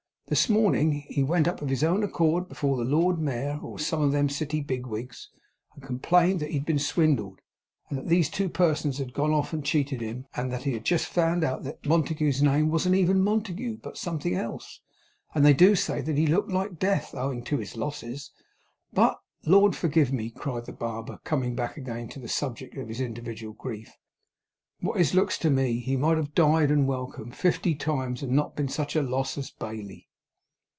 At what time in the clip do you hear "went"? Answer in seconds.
1.23-1.45